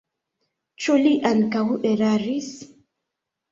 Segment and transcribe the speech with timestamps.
[0.85, 1.63] Ĉu li ankaŭ
[1.93, 2.51] eraris?